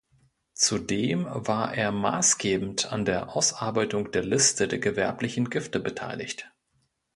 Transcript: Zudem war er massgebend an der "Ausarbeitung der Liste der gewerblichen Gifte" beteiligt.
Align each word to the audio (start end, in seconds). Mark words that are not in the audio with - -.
Zudem 0.55 1.27
war 1.29 1.75
er 1.75 1.91
massgebend 1.91 2.91
an 2.91 3.05
der 3.05 3.35
"Ausarbeitung 3.37 4.09
der 4.09 4.23
Liste 4.23 4.67
der 4.67 4.79
gewerblichen 4.79 5.51
Gifte" 5.51 5.79
beteiligt. 5.79 6.51